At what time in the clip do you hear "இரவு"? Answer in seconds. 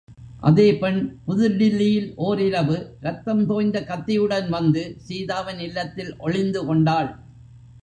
2.39-2.77